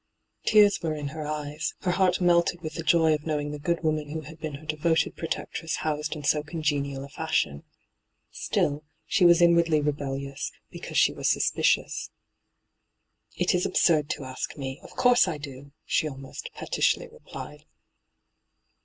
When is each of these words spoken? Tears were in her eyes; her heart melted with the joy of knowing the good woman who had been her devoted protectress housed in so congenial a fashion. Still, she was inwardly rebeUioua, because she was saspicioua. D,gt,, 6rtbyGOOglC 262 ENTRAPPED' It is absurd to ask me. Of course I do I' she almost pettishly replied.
Tears 0.47 0.81
were 0.81 0.95
in 0.95 1.09
her 1.09 1.27
eyes; 1.27 1.75
her 1.81 1.91
heart 1.91 2.19
melted 2.19 2.61
with 2.63 2.73
the 2.73 2.81
joy 2.81 3.13
of 3.13 3.27
knowing 3.27 3.51
the 3.51 3.59
good 3.59 3.83
woman 3.83 4.09
who 4.09 4.21
had 4.21 4.39
been 4.39 4.55
her 4.55 4.65
devoted 4.65 5.15
protectress 5.15 5.75
housed 5.85 6.15
in 6.15 6.23
so 6.23 6.41
congenial 6.41 7.03
a 7.03 7.07
fashion. 7.07 7.61
Still, 8.31 8.83
she 9.05 9.25
was 9.25 9.43
inwardly 9.43 9.79
rebeUioua, 9.79 10.39
because 10.71 10.97
she 10.97 11.13
was 11.13 11.27
saspicioua. 11.29 12.09
D,gt,, 12.09 13.37
6rtbyGOOglC 13.37 13.37
262 13.37 13.37
ENTRAPPED' 13.37 13.37
It 13.37 13.55
is 13.55 13.65
absurd 13.67 14.09
to 14.09 14.23
ask 14.23 14.57
me. 14.57 14.79
Of 14.81 14.95
course 14.95 15.27
I 15.27 15.37
do 15.37 15.65
I' 15.67 15.71
she 15.85 16.07
almost 16.09 16.49
pettishly 16.55 17.07
replied. 17.07 17.65